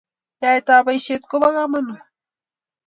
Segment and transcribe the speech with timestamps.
[0.41, 2.03] Yaet ab boishet koba kamanut